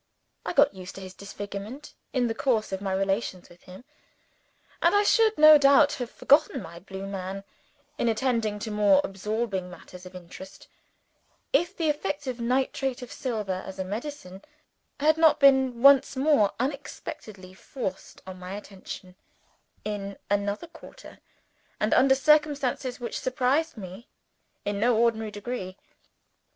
I 0.47 0.53
got 0.53 0.73
used 0.73 0.95
to 0.95 1.01
his 1.01 1.13
disfigurement 1.13 1.93
in 2.11 2.25
the 2.25 2.33
course 2.33 2.71
of 2.71 2.81
my 2.81 2.91
relations 2.91 3.49
with 3.49 3.61
him; 3.65 3.83
and 4.81 4.95
I 4.95 5.03
should 5.03 5.37
no 5.37 5.59
doubt 5.59 5.93
have 6.01 6.09
forgotten 6.09 6.59
my 6.59 6.79
blue 6.79 7.05
man 7.05 7.43
in 7.99 8.09
attending 8.09 8.57
to 8.61 8.71
more 8.71 9.01
absorbing 9.03 9.69
matters 9.69 10.07
of 10.07 10.15
interest, 10.15 10.67
if 11.53 11.77
the 11.77 11.87
effects 11.87 12.25
of 12.25 12.39
Nitrate 12.39 13.03
of 13.03 13.11
Silver 13.11 13.61
as 13.63 13.77
a 13.77 13.83
medicine 13.83 14.41
had 14.99 15.17
not 15.19 15.39
been 15.39 15.83
once 15.83 16.15
more 16.15 16.51
unexpectedly 16.59 17.53
forced 17.53 18.23
on 18.25 18.39
my 18.39 18.55
attention, 18.55 19.13
in 19.85 20.17
another 20.31 20.65
quarter, 20.65 21.19
and 21.79 21.93
under 21.93 22.15
circumstances 22.15 22.99
which 22.99 23.19
surprised 23.19 23.77
me 23.77 24.07
in 24.65 24.79
no 24.79 24.97
ordinary 24.97 25.29
degree. 25.29 25.77